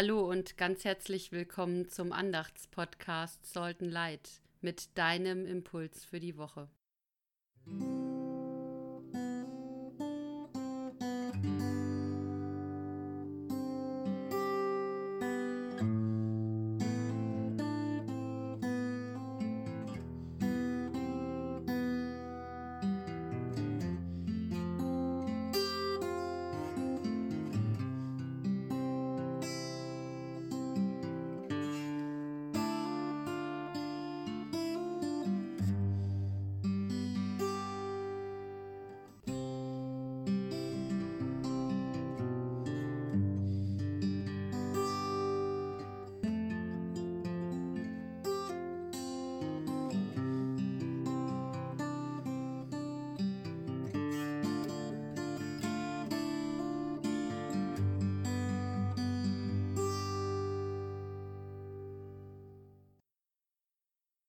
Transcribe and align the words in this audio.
Hallo 0.00 0.20
und 0.20 0.56
ganz 0.56 0.84
herzlich 0.84 1.32
willkommen 1.32 1.88
zum 1.88 2.12
Andachtspodcast 2.12 3.52
and 3.82 3.90
Light 3.90 4.30
mit 4.60 4.96
deinem 4.96 5.44
Impuls 5.44 6.04
für 6.04 6.20
die 6.20 6.36
Woche. 6.36 6.68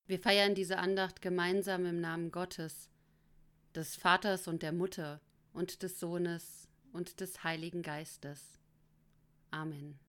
Wir 0.09 0.17
feiern 0.17 0.55
diese 0.55 0.79
Andacht 0.79 1.21
gemeinsam 1.21 1.85
im 1.85 2.01
Namen 2.01 2.31
Gottes, 2.31 2.89
des 3.75 3.95
Vaters 3.95 4.47
und 4.47 4.63
der 4.63 4.71
Mutter 4.71 5.21
und 5.53 5.83
des 5.83 5.99
Sohnes 5.99 6.67
und 6.93 7.19
des 7.19 7.43
Heiligen 7.43 7.83
Geistes. 7.83 8.57
Amen. 9.51 9.99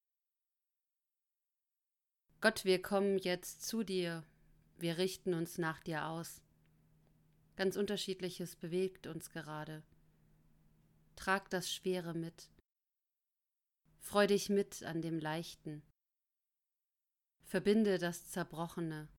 Gott, 2.40 2.64
wir 2.64 2.80
kommen 2.80 3.18
jetzt 3.18 3.62
zu 3.68 3.82
dir, 3.82 4.24
wir 4.78 4.96
richten 4.96 5.34
uns 5.34 5.58
nach 5.58 5.82
dir 5.82 6.06
aus. 6.06 6.40
Ganz 7.56 7.76
unterschiedliches 7.76 8.56
bewegt 8.56 9.06
uns 9.06 9.28
gerade. 9.28 9.82
Trag 11.14 11.50
das 11.50 11.70
Schwere 11.70 12.14
mit. 12.14 12.48
Freu 13.98 14.26
dich 14.26 14.48
mit 14.48 14.82
an 14.82 15.02
dem 15.02 15.18
Leichten. 15.18 15.82
Verbinde 17.44 17.98
das 17.98 18.30
Zerbrochene 18.30 19.10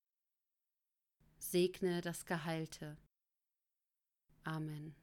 segne 1.42 2.02
das 2.02 2.25
Geheilte. 2.25 2.97
Amen. 4.44 4.95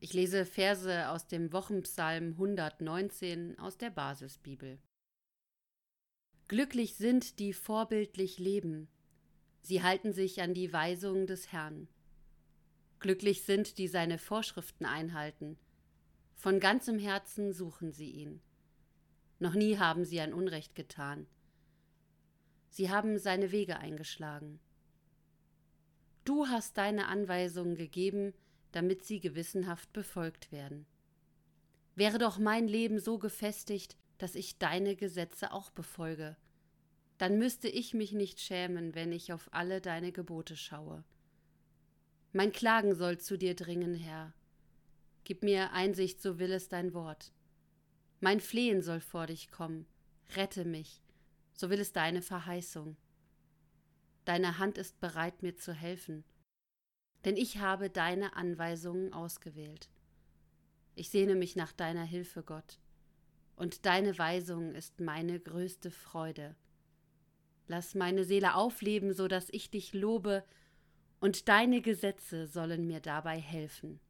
Ich 0.00 0.14
lese 0.14 0.46
Verse 0.46 1.10
aus 1.10 1.26
dem 1.26 1.52
Wochenpsalm 1.52 2.32
119 2.32 3.58
aus 3.58 3.76
der 3.76 3.90
Basisbibel. 3.90 4.78
Glücklich 6.48 6.96
sind 6.96 7.38
die 7.38 7.52
vorbildlich 7.52 8.38
leben, 8.38 8.88
sie 9.60 9.82
halten 9.82 10.12
sich 10.12 10.40
an 10.40 10.54
die 10.54 10.72
Weisungen 10.72 11.26
des 11.26 11.52
Herrn. 11.52 11.86
Glücklich 12.98 13.42
sind, 13.42 13.78
die 13.78 13.88
seine 13.88 14.18
Vorschriften 14.18 14.86
einhalten, 14.86 15.58
von 16.34 16.60
ganzem 16.60 16.98
Herzen 16.98 17.52
suchen 17.52 17.92
sie 17.92 18.10
ihn. 18.10 18.40
Noch 19.38 19.54
nie 19.54 19.76
haben 19.76 20.04
sie 20.04 20.20
ein 20.20 20.32
Unrecht 20.32 20.74
getan 20.74 21.26
Sie 22.70 22.90
haben 22.90 23.18
seine 23.18 23.52
Wege 23.52 23.76
eingeschlagen. 23.76 24.58
Du 26.24 26.46
hast 26.46 26.78
deine 26.78 27.08
Anweisungen 27.08 27.74
gegeben, 27.74 28.32
damit 28.72 29.04
sie 29.04 29.20
gewissenhaft 29.20 29.92
befolgt 29.92 30.50
werden. 30.50 30.86
Wäre 31.94 32.18
doch 32.18 32.38
mein 32.38 32.66
Leben 32.66 32.98
so 32.98 33.18
gefestigt, 33.18 33.96
dass 34.18 34.34
ich 34.34 34.58
deine 34.58 34.96
Gesetze 34.96 35.52
auch 35.52 35.70
befolge, 35.70 36.36
dann 37.20 37.36
müsste 37.36 37.68
ich 37.68 37.92
mich 37.92 38.12
nicht 38.12 38.40
schämen, 38.40 38.94
wenn 38.94 39.12
ich 39.12 39.34
auf 39.34 39.48
alle 39.52 39.82
deine 39.82 40.10
Gebote 40.10 40.56
schaue. 40.56 41.04
Mein 42.32 42.50
Klagen 42.50 42.94
soll 42.94 43.18
zu 43.18 43.36
dir 43.36 43.54
dringen, 43.54 43.94
Herr. 43.94 44.32
Gib 45.24 45.42
mir 45.42 45.72
Einsicht, 45.72 46.22
so 46.22 46.38
will 46.38 46.50
es 46.50 46.68
dein 46.68 46.94
Wort. 46.94 47.32
Mein 48.20 48.40
Flehen 48.40 48.80
soll 48.80 49.00
vor 49.00 49.26
dich 49.26 49.50
kommen. 49.50 49.84
Rette 50.34 50.64
mich, 50.64 51.02
so 51.52 51.70
will 51.70 51.80
es 51.80 51.92
deine 51.92 52.22
Verheißung. 52.22 52.96
Deine 54.24 54.58
Hand 54.58 54.78
ist 54.78 55.00
bereit, 55.00 55.42
mir 55.42 55.56
zu 55.56 55.72
helfen, 55.72 56.24
denn 57.24 57.36
ich 57.36 57.58
habe 57.58 57.90
deine 57.90 58.36
Anweisungen 58.36 59.12
ausgewählt. 59.12 59.90
Ich 60.94 61.10
sehne 61.10 61.34
mich 61.34 61.56
nach 61.56 61.72
deiner 61.72 62.04
Hilfe, 62.04 62.42
Gott, 62.42 62.78
und 63.56 63.86
deine 63.86 64.18
Weisung 64.18 64.74
ist 64.74 65.00
meine 65.00 65.38
größte 65.40 65.90
Freude. 65.90 66.56
Lass 67.66 67.94
meine 67.94 68.24
Seele 68.24 68.54
aufleben, 68.54 69.12
so 69.12 69.28
dass 69.28 69.48
ich 69.50 69.70
dich 69.70 69.92
lobe, 69.92 70.44
und 71.20 71.48
deine 71.48 71.82
Gesetze 71.82 72.46
sollen 72.46 72.86
mir 72.86 73.00
dabei 73.00 73.38
helfen. 73.38 74.00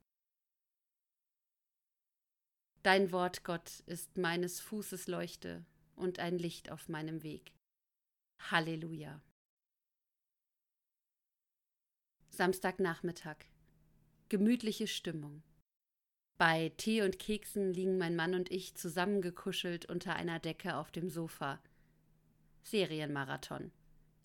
Dein 2.83 3.13
Wort, 3.13 3.45
Gott, 3.45 3.81
ist 3.87 4.17
meines 4.17 4.61
Fußes 4.61 5.09
Leuchte 5.09 5.65
und 6.01 6.19
ein 6.19 6.39
Licht 6.39 6.71
auf 6.71 6.89
meinem 6.89 7.23
Weg. 7.23 7.53
Halleluja. 8.51 9.23
Samstagnachmittag. 12.31 13.37
Gemütliche 14.29 14.87
Stimmung. 14.87 15.43
Bei 16.39 16.71
Tee 16.79 17.03
und 17.03 17.19
Keksen 17.19 17.73
liegen 17.73 17.99
mein 17.99 18.17
Mann 18.17 18.35
und 18.35 18.51
ich 18.51 18.75
zusammengekuschelt 18.75 19.87
unter 19.87 20.17
einer 20.17 20.39
Decke 20.39 20.77
auf 20.77 20.91
dem 20.91 21.11
Sofa. 21.11 21.61
Serienmarathon. 22.63 23.73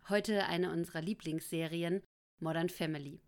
Heute 0.07 0.45
eine 0.45 0.71
unserer 0.71 1.01
Lieblingsserien, 1.01 2.01
Modern 2.39 2.69
Family. 2.69 3.21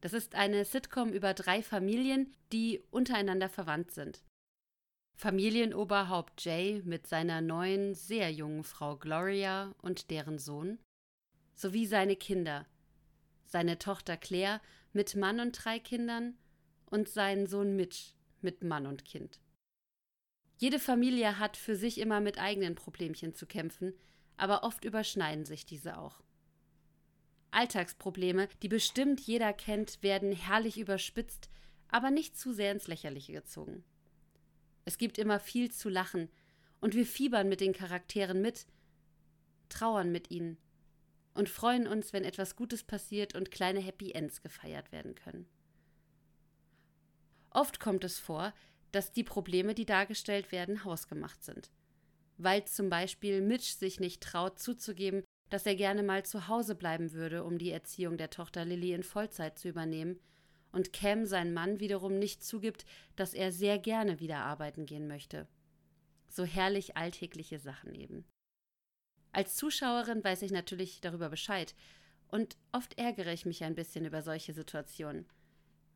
Das 0.00 0.12
ist 0.12 0.34
eine 0.34 0.64
Sitcom 0.64 1.12
über 1.12 1.34
drei 1.34 1.62
Familien, 1.62 2.34
die 2.52 2.82
untereinander 2.90 3.48
verwandt 3.48 3.90
sind. 3.90 4.22
Familienoberhaupt 5.16 6.44
Jay 6.44 6.82
mit 6.84 7.06
seiner 7.06 7.40
neuen, 7.40 7.94
sehr 7.94 8.32
jungen 8.32 8.64
Frau 8.64 8.96
Gloria 8.96 9.74
und 9.80 10.10
deren 10.10 10.38
Sohn, 10.38 10.78
sowie 11.54 11.86
seine 11.86 12.16
Kinder, 12.16 12.66
seine 13.44 13.78
Tochter 13.78 14.16
Claire 14.16 14.60
mit 14.92 15.14
Mann 15.14 15.40
und 15.40 15.52
drei 15.52 15.78
Kindern 15.78 16.36
und 16.86 17.08
seinen 17.08 17.46
Sohn 17.46 17.76
Mitch 17.76 18.14
mit 18.40 18.64
Mann 18.64 18.86
und 18.86 19.04
Kind. 19.04 19.40
Jede 20.58 20.78
Familie 20.78 21.38
hat 21.38 21.56
für 21.56 21.76
sich 21.76 21.98
immer 21.98 22.20
mit 22.20 22.38
eigenen 22.38 22.74
Problemchen 22.74 23.34
zu 23.34 23.46
kämpfen, 23.46 23.94
aber 24.36 24.64
oft 24.64 24.84
überschneiden 24.84 25.44
sich 25.44 25.64
diese 25.64 25.98
auch. 25.98 26.22
Alltagsprobleme, 27.52 28.48
die 28.62 28.68
bestimmt 28.68 29.20
jeder 29.20 29.52
kennt, 29.52 30.02
werden 30.02 30.32
herrlich 30.32 30.78
überspitzt, 30.78 31.50
aber 31.88 32.10
nicht 32.10 32.36
zu 32.36 32.52
sehr 32.52 32.72
ins 32.72 32.88
Lächerliche 32.88 33.32
gezogen. 33.32 33.84
Es 34.84 34.98
gibt 34.98 35.18
immer 35.18 35.40
viel 35.40 35.70
zu 35.70 35.88
lachen, 35.88 36.28
und 36.80 36.94
wir 36.94 37.06
fiebern 37.06 37.48
mit 37.48 37.62
den 37.62 37.72
Charakteren 37.72 38.42
mit, 38.42 38.66
trauern 39.70 40.12
mit 40.12 40.30
ihnen 40.30 40.58
und 41.32 41.48
freuen 41.48 41.86
uns, 41.86 42.12
wenn 42.12 42.24
etwas 42.24 42.56
Gutes 42.56 42.84
passiert 42.84 43.34
und 43.34 43.50
kleine 43.50 43.80
Happy 43.80 44.12
Ends 44.12 44.42
gefeiert 44.42 44.92
werden 44.92 45.14
können. 45.14 45.46
Oft 47.48 47.80
kommt 47.80 48.04
es 48.04 48.18
vor, 48.18 48.52
dass 48.92 49.12
die 49.12 49.24
Probleme, 49.24 49.74
die 49.74 49.86
dargestellt 49.86 50.52
werden, 50.52 50.84
hausgemacht 50.84 51.42
sind. 51.42 51.70
Weil 52.36 52.64
zum 52.66 52.90
Beispiel 52.90 53.40
Mitch 53.40 53.76
sich 53.78 53.98
nicht 53.98 54.22
traut 54.22 54.58
zuzugeben, 54.58 55.24
dass 55.50 55.66
er 55.66 55.76
gerne 55.76 56.02
mal 56.02 56.24
zu 56.24 56.48
Hause 56.48 56.74
bleiben 56.74 57.12
würde, 57.12 57.44
um 57.44 57.58
die 57.58 57.70
Erziehung 57.70 58.16
der 58.16 58.30
Tochter 58.30 58.64
Lilly 58.64 58.92
in 58.92 59.04
Vollzeit 59.04 59.58
zu 59.58 59.68
übernehmen, 59.68 60.20
und 60.74 60.92
Cam 60.92 61.24
sein 61.24 61.54
Mann 61.54 61.80
wiederum 61.80 62.18
nicht 62.18 62.44
zugibt, 62.44 62.84
dass 63.16 63.32
er 63.32 63.52
sehr 63.52 63.78
gerne 63.78 64.20
wieder 64.20 64.38
arbeiten 64.38 64.86
gehen 64.86 65.06
möchte. 65.06 65.46
So 66.28 66.44
herrlich 66.44 66.96
alltägliche 66.96 67.58
Sachen 67.58 67.94
eben. 67.94 68.24
Als 69.32 69.56
Zuschauerin 69.56 70.22
weiß 70.22 70.42
ich 70.42 70.50
natürlich 70.50 71.00
darüber 71.00 71.28
Bescheid 71.28 71.74
und 72.28 72.56
oft 72.72 72.98
ärgere 72.98 73.32
ich 73.32 73.46
mich 73.46 73.62
ein 73.64 73.74
bisschen 73.74 74.04
über 74.04 74.22
solche 74.22 74.52
Situationen. 74.52 75.26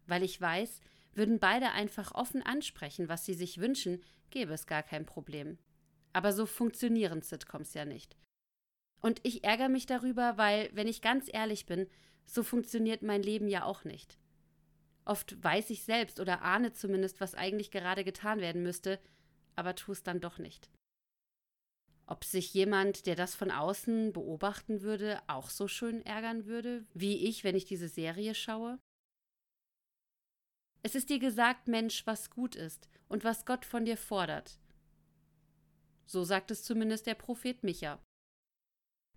Weil 0.06 0.22
ich 0.22 0.40
weiß, 0.40 0.80
würden 1.14 1.38
beide 1.38 1.72
einfach 1.72 2.12
offen 2.14 2.42
ansprechen, 2.42 3.08
was 3.08 3.24
sie 3.24 3.34
sich 3.34 3.58
wünschen, 3.58 4.02
gäbe 4.30 4.52
es 4.52 4.66
gar 4.66 4.82
kein 4.82 5.06
Problem. 5.06 5.58
Aber 6.12 6.32
so 6.32 6.46
funktionieren 6.46 7.22
Sitcoms 7.22 7.74
ja 7.74 7.84
nicht. 7.84 8.16
Und 9.00 9.20
ich 9.24 9.44
ärgere 9.44 9.68
mich 9.68 9.86
darüber, 9.86 10.36
weil, 10.36 10.70
wenn 10.72 10.88
ich 10.88 11.02
ganz 11.02 11.28
ehrlich 11.32 11.66
bin, 11.66 11.88
so 12.26 12.42
funktioniert 12.42 13.02
mein 13.02 13.22
Leben 13.22 13.48
ja 13.48 13.64
auch 13.64 13.84
nicht. 13.84 14.18
Oft 15.08 15.42
weiß 15.42 15.70
ich 15.70 15.84
selbst 15.84 16.20
oder 16.20 16.42
ahne 16.42 16.74
zumindest, 16.74 17.18
was 17.22 17.34
eigentlich 17.34 17.70
gerade 17.70 18.04
getan 18.04 18.40
werden 18.40 18.62
müsste, 18.62 19.00
aber 19.56 19.74
tu 19.74 19.92
es 19.92 20.02
dann 20.02 20.20
doch 20.20 20.36
nicht. 20.36 20.70
Ob 22.06 22.24
sich 22.24 22.52
jemand, 22.52 23.06
der 23.06 23.16
das 23.16 23.34
von 23.34 23.50
außen 23.50 24.12
beobachten 24.12 24.82
würde, 24.82 25.22
auch 25.26 25.48
so 25.48 25.66
schön 25.66 26.04
ärgern 26.04 26.44
würde, 26.44 26.86
wie 26.92 27.26
ich, 27.26 27.42
wenn 27.42 27.56
ich 27.56 27.64
diese 27.64 27.88
Serie 27.88 28.34
schaue? 28.34 28.78
Es 30.82 30.94
ist 30.94 31.08
dir 31.08 31.18
gesagt, 31.18 31.68
Mensch, 31.68 32.06
was 32.06 32.28
gut 32.28 32.54
ist 32.54 32.90
und 33.08 33.24
was 33.24 33.46
Gott 33.46 33.64
von 33.64 33.86
dir 33.86 33.96
fordert. 33.96 34.60
So 36.04 36.22
sagt 36.22 36.50
es 36.50 36.64
zumindest 36.64 37.06
der 37.06 37.14
Prophet 37.14 37.62
Micha. 37.64 37.98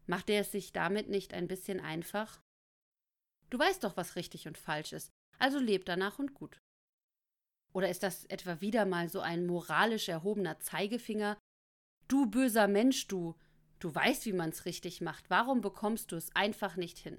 Macht 0.07 0.29
er 0.29 0.39
es 0.39 0.53
sich 0.53 0.71
damit 0.71 1.09
nicht 1.09 1.33
ein 1.33 1.49
bisschen 1.49 1.81
einfach? 1.81 2.41
Du 3.49 3.59
weißt 3.59 3.83
doch, 3.83 3.97
was 3.97 4.15
richtig 4.15 4.47
und 4.47 4.57
falsch 4.57 4.93
ist, 4.93 5.11
also 5.41 5.59
leb 5.59 5.85
danach 5.85 6.19
und 6.19 6.33
gut. 6.33 6.59
Oder 7.73 7.89
ist 7.89 8.03
das 8.03 8.25
etwa 8.25 8.61
wieder 8.61 8.85
mal 8.85 9.09
so 9.09 9.21
ein 9.21 9.45
moralisch 9.45 10.09
erhobener 10.09 10.59
Zeigefinger? 10.59 11.37
Du 12.07 12.29
böser 12.29 12.67
Mensch, 12.67 13.07
du, 13.07 13.35
du 13.79 13.93
weißt, 13.93 14.25
wie 14.25 14.33
man's 14.33 14.65
richtig 14.65 15.01
macht, 15.01 15.29
warum 15.29 15.61
bekommst 15.61 16.11
du 16.11 16.15
es 16.15 16.35
einfach 16.35 16.75
nicht 16.75 16.97
hin? 16.97 17.17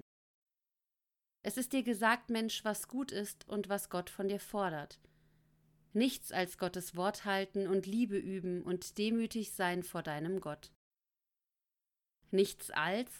Es 1.45 1.57
ist 1.57 1.73
dir 1.73 1.83
gesagt, 1.83 2.29
Mensch, 2.29 2.63
was 2.63 2.87
gut 2.87 3.11
ist 3.11 3.47
und 3.49 3.67
was 3.67 3.89
Gott 3.89 4.09
von 4.09 4.27
dir 4.27 4.39
fordert 4.39 4.99
nichts 5.93 6.31
als 6.31 6.57
Gottes 6.57 6.95
Wort 6.95 7.25
halten 7.25 7.67
und 7.67 7.85
Liebe 7.85 8.17
üben 8.17 8.63
und 8.63 8.97
demütig 8.97 9.51
sein 9.51 9.83
vor 9.83 10.03
deinem 10.03 10.41
Gott. 10.41 10.71
Nichts 12.31 12.71
als? 12.71 13.11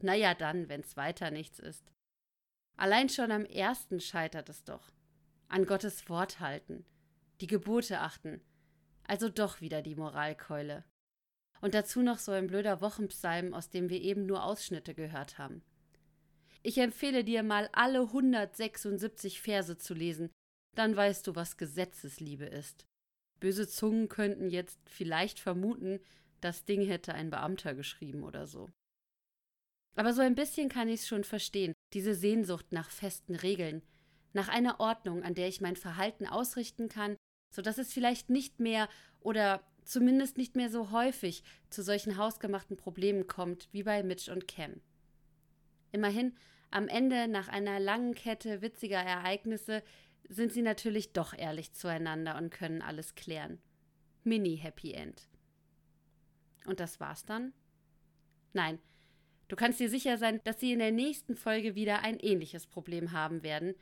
Na 0.00 0.14
ja, 0.14 0.34
dann, 0.34 0.68
wenn's 0.68 0.96
weiter 0.96 1.30
nichts 1.30 1.58
ist. 1.58 1.93
Allein 2.76 3.08
schon 3.08 3.30
am 3.30 3.44
ersten 3.44 4.00
scheitert 4.00 4.48
es 4.48 4.64
doch. 4.64 4.92
An 5.48 5.66
Gottes 5.66 6.08
Wort 6.08 6.40
halten, 6.40 6.84
die 7.40 7.46
Gebote 7.46 8.00
achten, 8.00 8.40
also 9.06 9.28
doch 9.28 9.60
wieder 9.60 9.82
die 9.82 9.94
Moralkeule. 9.94 10.84
Und 11.60 11.74
dazu 11.74 12.02
noch 12.02 12.18
so 12.18 12.32
ein 12.32 12.46
blöder 12.46 12.80
Wochenpsalm, 12.80 13.54
aus 13.54 13.70
dem 13.70 13.88
wir 13.88 14.00
eben 14.00 14.26
nur 14.26 14.44
Ausschnitte 14.44 14.94
gehört 14.94 15.38
haben. 15.38 15.62
Ich 16.62 16.78
empfehle 16.78 17.24
dir 17.24 17.42
mal 17.42 17.68
alle 17.72 18.00
176 18.00 19.40
Verse 19.40 19.76
zu 19.76 19.94
lesen, 19.94 20.30
dann 20.74 20.96
weißt 20.96 21.26
du, 21.26 21.36
was 21.36 21.56
Gesetzesliebe 21.56 22.46
ist. 22.46 22.86
Böse 23.38 23.68
Zungen 23.68 24.08
könnten 24.08 24.48
jetzt 24.48 24.80
vielleicht 24.88 25.38
vermuten, 25.38 26.00
das 26.40 26.64
Ding 26.64 26.84
hätte 26.86 27.14
ein 27.14 27.30
Beamter 27.30 27.74
geschrieben 27.74 28.22
oder 28.22 28.46
so. 28.46 28.70
Aber 29.96 30.12
so 30.12 30.22
ein 30.22 30.34
bisschen 30.34 30.68
kann 30.68 30.88
ich's 30.88 31.06
schon 31.06 31.24
verstehen, 31.24 31.72
diese 31.92 32.14
Sehnsucht 32.14 32.72
nach 32.72 32.90
festen 32.90 33.36
Regeln, 33.36 33.82
nach 34.32 34.48
einer 34.48 34.80
Ordnung, 34.80 35.22
an 35.22 35.34
der 35.34 35.48
ich 35.48 35.60
mein 35.60 35.76
Verhalten 35.76 36.26
ausrichten 36.26 36.88
kann, 36.88 37.16
so 37.54 37.62
dass 37.62 37.78
es 37.78 37.92
vielleicht 37.92 38.30
nicht 38.30 38.58
mehr 38.58 38.88
oder 39.20 39.62
zumindest 39.84 40.36
nicht 40.36 40.56
mehr 40.56 40.70
so 40.70 40.90
häufig 40.90 41.44
zu 41.70 41.82
solchen 41.82 42.16
hausgemachten 42.16 42.76
Problemen 42.76 43.26
kommt 43.26 43.68
wie 43.70 43.84
bei 43.84 44.02
Mitch 44.02 44.32
und 44.32 44.48
Cam. 44.48 44.80
Immerhin, 45.92 46.34
am 46.70 46.88
Ende 46.88 47.28
nach 47.28 47.48
einer 47.48 47.78
langen 47.78 48.14
Kette 48.14 48.60
witziger 48.60 48.98
Ereignisse 48.98 49.84
sind 50.28 50.52
sie 50.52 50.62
natürlich 50.62 51.12
doch 51.12 51.32
ehrlich 51.32 51.72
zueinander 51.72 52.36
und 52.36 52.50
können 52.50 52.82
alles 52.82 53.14
klären. 53.14 53.60
Mini-Happy 54.24 54.92
End. 54.92 55.28
Und 56.66 56.80
das 56.80 56.98
war's 56.98 57.24
dann? 57.24 57.52
Nein, 58.54 58.80
du 59.54 59.56
kannst 59.56 59.80
dir 59.80 59.88
sicher 59.88 60.18
sein, 60.18 60.40
dass 60.44 60.60
sie 60.60 60.72
in 60.72 60.78
der 60.78 60.92
nächsten 60.92 61.36
Folge 61.36 61.74
wieder 61.74 62.02
ein 62.02 62.18
ähnliches 62.18 62.66
Problem 62.66 63.12
haben 63.12 63.42
werden. 63.42 63.74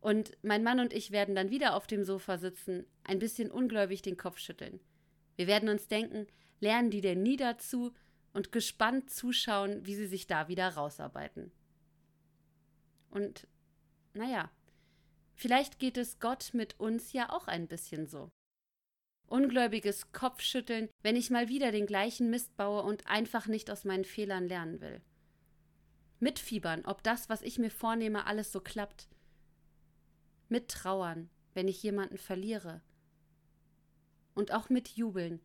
Und 0.00 0.32
mein 0.42 0.62
Mann 0.62 0.80
und 0.80 0.92
ich 0.92 1.10
werden 1.10 1.34
dann 1.34 1.50
wieder 1.50 1.74
auf 1.74 1.86
dem 1.86 2.04
Sofa 2.04 2.38
sitzen, 2.38 2.86
ein 3.04 3.18
bisschen 3.18 3.50
ungläubig 3.50 4.02
den 4.02 4.16
Kopf 4.16 4.38
schütteln. 4.38 4.80
Wir 5.36 5.46
werden 5.46 5.68
uns 5.68 5.88
denken, 5.88 6.26
lernen 6.60 6.90
die 6.90 7.00
denn 7.00 7.22
nie 7.22 7.36
dazu 7.36 7.92
und 8.32 8.52
gespannt 8.52 9.10
zuschauen, 9.10 9.84
wie 9.84 9.94
sie 9.94 10.06
sich 10.06 10.26
da 10.26 10.48
wieder 10.48 10.68
rausarbeiten. 10.68 11.50
Und 13.10 13.48
naja, 14.14 14.50
Vielleicht 15.36 15.78
geht 15.78 15.98
es 15.98 16.18
Gott 16.18 16.50
mit 16.54 16.80
uns 16.80 17.12
ja 17.12 17.30
auch 17.30 17.46
ein 17.46 17.68
bisschen 17.68 18.06
so. 18.06 18.30
Ungläubiges 19.28 20.12
Kopfschütteln, 20.12 20.88
wenn 21.02 21.14
ich 21.14 21.30
mal 21.30 21.48
wieder 21.48 21.72
den 21.72 21.86
gleichen 21.86 22.30
Mist 22.30 22.56
baue 22.56 22.82
und 22.82 23.06
einfach 23.06 23.46
nicht 23.46 23.70
aus 23.70 23.84
meinen 23.84 24.04
Fehlern 24.04 24.48
lernen 24.48 24.80
will. 24.80 25.02
Mitfiebern, 26.18 26.84
ob 26.86 27.02
das, 27.02 27.28
was 27.28 27.42
ich 27.42 27.58
mir 27.58 27.70
vornehme, 27.70 28.26
alles 28.26 28.52
so 28.52 28.60
klappt. 28.60 29.08
Mittrauern, 30.48 31.28
wenn 31.54 31.68
ich 31.68 31.82
jemanden 31.82 32.18
verliere. 32.18 32.82
Und 34.34 34.52
auch 34.52 34.68
mitjubeln, 34.68 35.40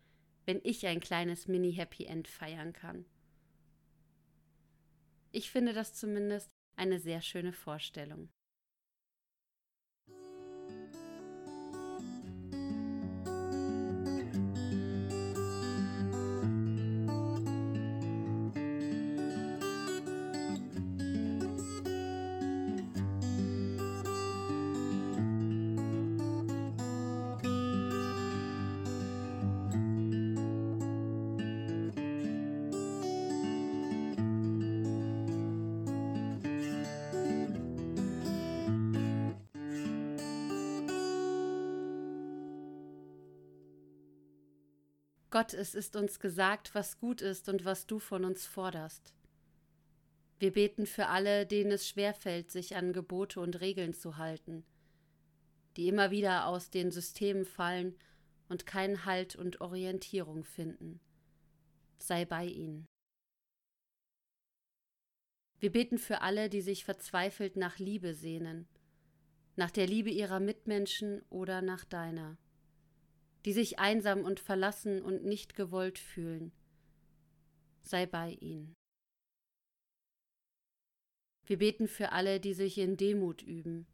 wenn 0.46 0.62
ich 0.64 0.86
ein 0.88 1.00
kleines 1.00 1.48
Mini-Happy 1.48 2.06
End 2.06 2.28
feiern 2.28 2.74
kann. 2.74 3.06
Ich 5.32 5.50
finde 5.52 5.74
das 5.74 5.94
zumindest 5.94 6.50
eine 6.76 7.00
sehr 7.00 7.22
schöne 7.22 7.54
Vorstellung. 7.54 8.30
Gott, 45.32 45.54
es 45.54 45.76
ist 45.76 45.96
uns 45.96 46.20
gesagt, 46.20 46.76
was 46.76 47.00
gut 47.00 47.22
ist 47.22 47.48
und 47.48 47.64
was 47.64 47.88
du 47.88 48.00
von 48.00 48.26
uns 48.26 48.46
forderst. 48.46 49.14
Wir 50.40 50.52
beten 50.52 50.86
für 50.86 51.08
alle, 51.08 51.46
denen 51.46 51.72
es 51.72 51.88
schwerfällt, 51.88 52.52
sich 52.52 52.76
an 52.76 52.92
Gebote 52.92 53.40
und 53.40 53.62
Regeln 53.62 53.94
zu 53.94 54.18
halten, 54.18 54.66
die 55.78 55.88
immer 55.88 56.12
wieder 56.12 56.48
aus 56.48 56.70
den 56.70 56.92
Systemen 56.92 57.46
fallen 57.46 57.96
und 58.50 58.66
keinen 58.66 59.06
Halt 59.06 59.38
und 59.38 59.62
Orientierung 59.62 60.44
finden. 60.44 61.00
Sei 61.98 62.26
bei 62.26 62.46
ihnen. 62.46 62.86
Wir 65.60 65.72
beten 65.72 65.98
für 65.98 66.22
alle, 66.22 66.50
die 66.50 66.62
sich 66.62 66.84
verzweifelt 66.84 67.56
nach 67.56 67.80
Liebe 67.80 68.14
sehnen, 68.14 68.68
nach 69.56 69.72
der 69.72 69.88
Liebe 69.88 70.10
ihrer 70.10 70.42
Mitmenschen 70.42 71.22
oder 71.30 71.62
nach 71.62 71.86
deiner 71.86 72.38
die 73.46 73.54
sich 73.54 73.80
einsam 73.80 74.24
und 74.24 74.40
verlassen 74.40 75.02
und 75.02 75.24
nicht 75.24 75.56
gewollt 75.56 76.00
fühlen. 76.00 76.52
Sei 77.82 78.06
bei 78.06 78.32
ihnen. 78.40 78.76
Wir 81.46 81.58
beten 81.58 81.88
für 81.88 82.12
alle, 82.12 82.40
die 82.40 82.54
sich 82.54 82.78
in 82.78 82.98
Demut 82.98 83.42
üben, 83.42 83.88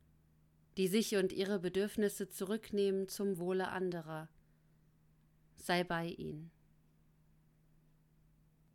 die 0.76 0.88
sich 0.88 1.16
und 1.16 1.32
ihre 1.32 1.60
Bedürfnisse 1.60 2.30
zurücknehmen 2.30 3.08
zum 3.08 3.40
Wohle 3.40 3.70
anderer. 3.70 4.30
Sei 5.56 5.84
bei 5.84 6.08
ihnen. 6.08 6.52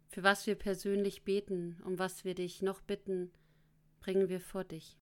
Für 0.09 0.23
was 0.23 0.47
wir 0.47 0.57
persönlich 0.57 1.23
beten, 1.23 1.81
um 1.85 1.99
was 1.99 2.25
wir 2.25 2.35
dich 2.35 2.61
noch 2.61 2.81
bitten, 2.83 3.31
bringen 4.01 4.29
wir 4.29 4.41
vor 4.41 4.65
dich. 4.65 5.02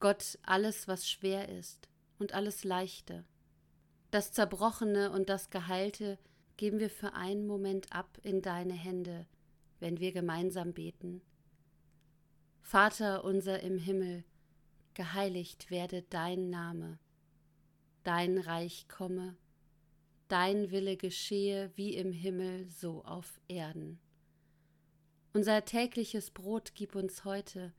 Gott 0.00 0.38
alles, 0.42 0.88
was 0.88 1.08
schwer 1.08 1.48
ist 1.50 1.88
und 2.18 2.32
alles 2.32 2.64
Leichte. 2.64 3.24
Das 4.10 4.32
Zerbrochene 4.32 5.12
und 5.12 5.28
das 5.28 5.50
Geheilte 5.50 6.18
geben 6.56 6.80
wir 6.80 6.90
für 6.90 7.12
einen 7.12 7.46
Moment 7.46 7.92
ab 7.92 8.18
in 8.22 8.42
deine 8.42 8.72
Hände, 8.72 9.26
wenn 9.78 10.00
wir 10.00 10.12
gemeinsam 10.12 10.72
beten. 10.72 11.22
Vater 12.62 13.24
unser 13.24 13.60
im 13.60 13.78
Himmel, 13.78 14.24
geheiligt 14.94 15.70
werde 15.70 16.02
dein 16.02 16.50
Name, 16.50 16.98
dein 18.02 18.38
Reich 18.38 18.88
komme, 18.88 19.36
dein 20.28 20.70
Wille 20.70 20.96
geschehe 20.96 21.70
wie 21.76 21.94
im 21.94 22.12
Himmel 22.12 22.68
so 22.70 23.04
auf 23.04 23.40
Erden. 23.48 24.00
Unser 25.32 25.64
tägliches 25.64 26.30
Brot 26.30 26.72
gib 26.74 26.94
uns 26.94 27.24
heute, 27.24 27.72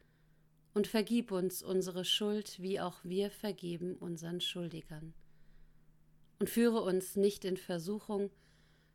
und 0.74 0.88
vergib 0.88 1.32
uns 1.32 1.62
unsere 1.64 2.06
Schuld, 2.06 2.62
wie 2.62 2.80
auch 2.80 3.00
wir 3.04 3.30
vergeben 3.32 3.96
unseren 3.96 4.42
Schuldigern. 4.42 5.14
und 6.42 6.50
führe 6.50 6.82
uns 6.82 7.16
nicht 7.16 7.46
in 7.46 7.56
Versuchung, 7.56 8.32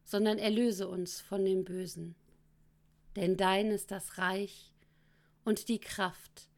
sondern 0.05 0.37
erlöse 0.37 0.89
uns 0.89 1.21
von 1.21 1.45
dem 1.45 1.63
Bösen. 1.63 2.17
Denn 3.15 3.37
dein 3.37 3.71
ist 3.71 3.93
das 3.93 4.19
Reich 4.19 4.73
und 5.45 5.69
die 5.69 5.79
Kraft 5.79 6.49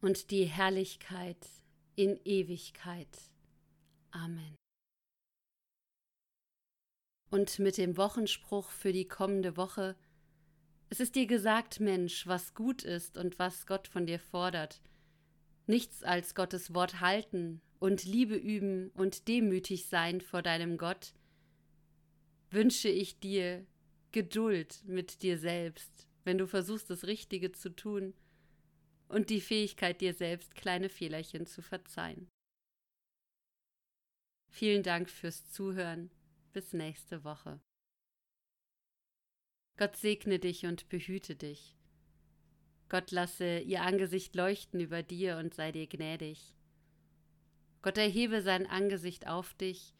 und 0.00 0.32
die 0.32 0.46
Herrlichkeit 0.46 1.38
in 1.94 2.18
Ewigkeit. 2.24 3.30
Amen. 4.10 4.56
Und 7.30 7.60
mit 7.60 7.78
dem 7.78 7.96
Wochenspruch 7.96 8.72
für 8.72 8.92
die 8.92 9.06
kommende 9.06 9.56
Woche 9.56 9.94
Es 10.92 11.00
ist 11.00 11.14
dir 11.14 11.26
gesagt, 11.26 11.80
Mensch, 11.80 12.26
was 12.26 12.52
gut 12.52 12.82
ist 12.82 13.16
und 13.16 13.38
was 13.38 13.64
Gott 13.66 13.88
von 13.88 14.04
dir 14.04 14.18
fordert. 14.18 14.82
Nichts 15.66 16.02
als 16.02 16.34
Gottes 16.34 16.74
Wort 16.74 17.00
halten 17.00 17.62
und 17.78 18.04
Liebe 18.04 18.36
üben 18.36 18.90
und 18.90 19.26
demütig 19.26 19.86
sein 19.86 20.20
vor 20.20 20.42
deinem 20.42 20.76
Gott, 20.76 21.14
wünsche 22.50 22.90
ich 22.90 23.18
dir 23.18 23.66
Geduld 24.10 24.84
mit 24.84 25.22
dir 25.22 25.38
selbst, 25.38 26.06
wenn 26.24 26.36
du 26.36 26.46
versuchst, 26.46 26.90
das 26.90 27.06
Richtige 27.06 27.52
zu 27.52 27.74
tun, 27.74 28.12
und 29.08 29.30
die 29.30 29.40
Fähigkeit, 29.40 30.02
dir 30.02 30.12
selbst 30.12 30.54
kleine 30.54 30.90
Fehlerchen 30.90 31.46
zu 31.46 31.62
verzeihen. 31.62 32.28
Vielen 34.50 34.82
Dank 34.82 35.08
fürs 35.08 35.50
Zuhören. 35.50 36.10
Bis 36.52 36.74
nächste 36.74 37.24
Woche. 37.24 37.62
Gott 39.76 39.96
segne 39.96 40.38
dich 40.38 40.66
und 40.66 40.88
behüte 40.88 41.34
dich. 41.34 41.76
Gott 42.88 43.10
lasse 43.10 43.58
ihr 43.60 43.82
Angesicht 43.82 44.34
leuchten 44.34 44.80
über 44.80 45.02
dir 45.02 45.38
und 45.38 45.54
sei 45.54 45.72
dir 45.72 45.86
gnädig. 45.86 46.54
Gott 47.80 47.96
erhebe 47.98 48.42
sein 48.42 48.66
Angesicht 48.66 49.26
auf 49.26 49.54
dich 49.54 49.94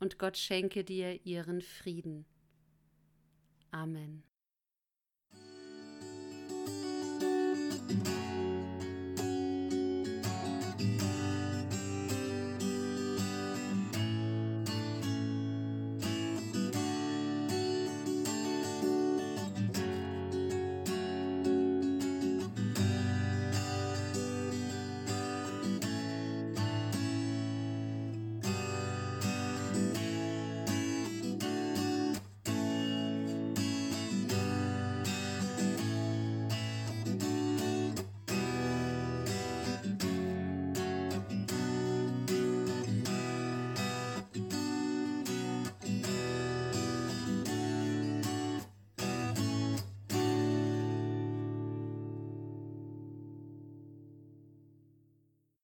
und 0.00 0.18
Gott 0.18 0.36
schenke 0.36 0.82
dir 0.82 1.24
ihren 1.24 1.62
Frieden. 1.62 2.26
Amen. 3.70 4.24